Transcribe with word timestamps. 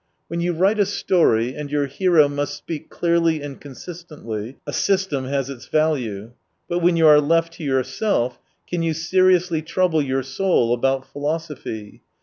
When 0.29 0.39
you 0.41 0.53
write 0.53 0.79
a 0.79 0.85
story, 0.87 1.53
and 1.55 1.69
your 1.69 1.85
hero 1.85 2.27
must 2.27 2.55
speak 2.55 2.89
clearly 2.89 3.43
and 3.43 3.61
consistently, 3.61 4.57
a 4.65 4.73
system 4.73 5.25
has 5.25 5.47
its 5.47 5.67
value. 5.67 6.31
But 6.67 6.79
when 6.79 6.97
you 6.97 7.05
are 7.05 7.21
left 7.21 7.53
to 7.57 7.63
yourself, 7.63 8.39
can 8.67 8.81
you 8.81 8.95
seriously 8.95 9.61
trouble 9.61 10.01
your 10.01 10.23
soul 10.23 10.73
about 10.73 11.05
philosophy 11.07 12.01